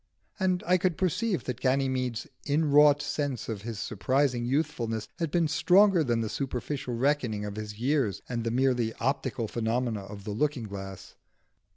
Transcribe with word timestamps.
And 0.39 0.63
I 0.65 0.79
could 0.79 0.97
perceive 0.97 1.43
that 1.43 1.61
Ganymede's 1.61 2.25
inwrought 2.45 3.03
sense 3.03 3.47
of 3.47 3.61
his 3.61 3.77
surprising 3.77 4.43
youthfulness 4.45 5.07
had 5.19 5.29
been 5.29 5.47
stronger 5.47 6.03
than 6.03 6.21
the 6.21 6.27
superficial 6.29 6.95
reckoning 6.95 7.45
of 7.45 7.55
his 7.55 7.77
years 7.77 8.23
and 8.27 8.43
the 8.43 8.49
merely 8.49 8.95
optical 8.95 9.47
phenomena 9.47 10.01
of 10.03 10.23
the 10.23 10.31
looking 10.31 10.63
glass. 10.63 11.13